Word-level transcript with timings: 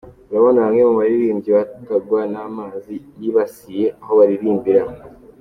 Urabona 0.29 0.59
bamwe 0.65 0.81
mu 0.87 0.93
baririmvyi 0.99 1.49
batwagwa 1.57 2.21
n'amazi 2.33 2.93
yibasiye 3.21 3.85
aho 4.01 4.11
baririmbira. 4.19 4.83